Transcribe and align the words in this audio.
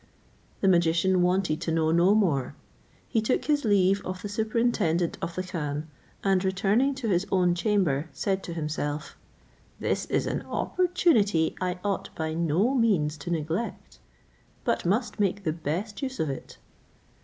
The 0.61 0.67
magician 0.67 1.21
wanted 1.21 1.61
to 1.61 1.71
know 1.71 1.91
no 1.91 2.15
more; 2.15 2.55
he 3.07 3.21
took 3.21 3.45
his 3.45 3.63
leave 3.63 4.03
of 4.03 4.23
the 4.23 4.29
superintendent 4.29 5.19
of 5.21 5.35
the 5.35 5.43
khan, 5.43 5.89
and 6.23 6.43
returning 6.43 6.95
to 6.95 7.09
his 7.09 7.27
own 7.31 7.53
chamber, 7.53 8.09
said 8.11 8.41
to 8.45 8.53
himself, 8.55 9.15
"This 9.79 10.05
is 10.07 10.25
an 10.25 10.41
opportunity 10.47 11.55
I 11.61 11.77
ought 11.83 12.09
by 12.15 12.33
no 12.33 12.73
means 12.73 13.15
to 13.17 13.29
neglect, 13.29 13.99
but 14.63 14.87
must 14.87 15.19
make 15.19 15.43
the 15.43 15.53
best 15.53 16.01
use 16.01 16.19
of 16.19 16.31
it." 16.31 16.57